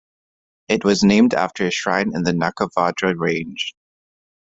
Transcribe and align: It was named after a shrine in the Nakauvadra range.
It 0.67 0.83
was 0.83 1.03
named 1.03 1.35
after 1.35 1.67
a 1.67 1.69
shrine 1.69 2.09
in 2.15 2.23
the 2.23 2.31
Nakauvadra 2.31 3.13
range. 3.15 3.75